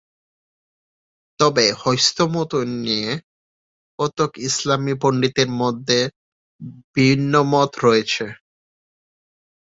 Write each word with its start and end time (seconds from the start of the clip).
তবে 1.39 1.65
হস্তমৈথুন 1.81 2.67
নিয়ে 2.85 3.11
কতক 3.99 4.31
ইসলামী 4.47 4.93
পণ্ডিতের 5.01 5.49
মধ্যে 5.61 5.99
ভিন্নমত 6.95 7.71
রয়েছে। 7.85 8.25